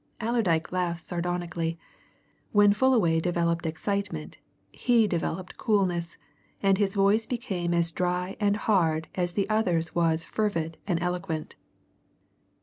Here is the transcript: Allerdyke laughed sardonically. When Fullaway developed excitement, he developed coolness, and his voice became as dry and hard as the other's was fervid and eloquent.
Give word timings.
Allerdyke 0.19 0.71
laughed 0.71 1.01
sardonically. 1.03 1.77
When 2.53 2.73
Fullaway 2.73 3.19
developed 3.19 3.67
excitement, 3.67 4.39
he 4.71 5.05
developed 5.07 5.57
coolness, 5.57 6.17
and 6.59 6.79
his 6.79 6.95
voice 6.95 7.27
became 7.27 7.71
as 7.71 7.91
dry 7.91 8.35
and 8.39 8.57
hard 8.57 9.09
as 9.13 9.33
the 9.33 9.47
other's 9.47 9.93
was 9.93 10.25
fervid 10.25 10.79
and 10.87 10.99
eloquent. 11.03 11.55